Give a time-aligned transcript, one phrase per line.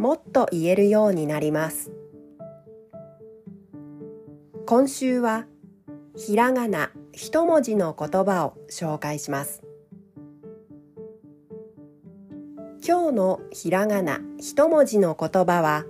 [0.00, 1.92] もっと言えるようになります。
[4.64, 5.44] 今週は
[6.16, 9.62] ひらがな一文字の言葉を紹介します。
[12.82, 15.84] 今日のひらがな一文字の言葉は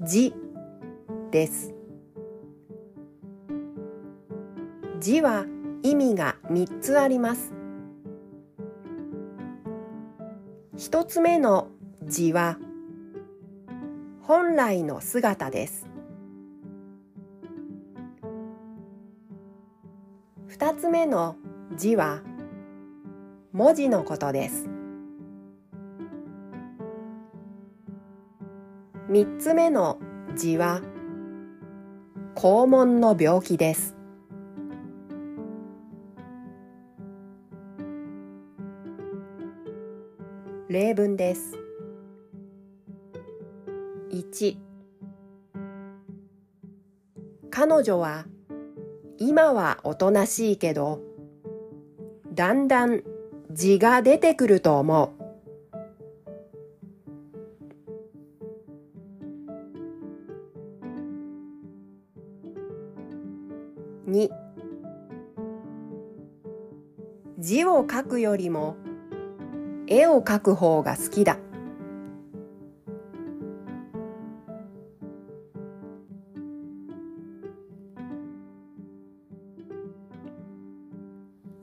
[0.00, 0.32] 字
[1.32, 1.74] です。
[5.00, 5.46] 字は
[5.82, 7.52] 意味が3つあります。
[10.76, 11.66] 一つ目の
[12.06, 12.58] 字は
[14.22, 15.86] 本来の姿です。
[20.46, 21.36] 二つ目の
[21.76, 22.20] 字は
[23.52, 24.68] 文字のことです。
[29.08, 29.98] 三つ目の
[30.36, 30.80] 字は
[32.34, 33.96] 肛門の病気です。
[40.68, 41.61] 例文です。
[44.12, 44.58] 1
[47.50, 48.26] 彼女は
[49.18, 51.00] 今はおとなしいけど
[52.34, 53.02] だんだん
[53.50, 55.22] 字が出てくると思う。
[64.10, 64.30] 2
[67.38, 68.76] 字を書くよりも
[69.86, 71.38] 絵を描く方が好きだ。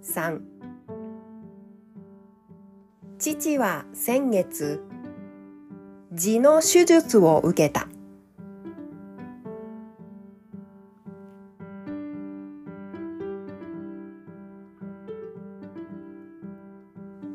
[0.03, 0.41] 3
[3.17, 4.81] 父は先月
[6.13, 7.87] 痔の手術を受けた。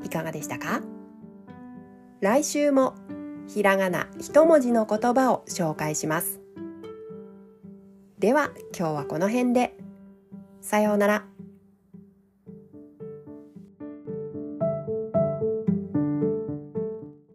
[0.02, 0.80] いかがでしたか？
[2.20, 2.94] 来週も
[3.46, 6.40] ひらがな一文字の言葉を紹介します。
[8.18, 9.76] では今日はこの辺で。
[10.62, 11.24] さようなら。